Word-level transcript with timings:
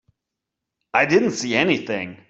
I 0.95 1.05
didn't 1.05 1.31
see 1.31 1.55
anything. 1.55 2.17